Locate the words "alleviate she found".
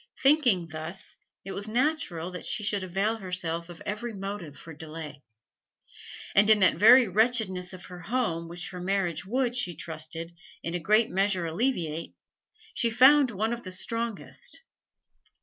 11.45-13.29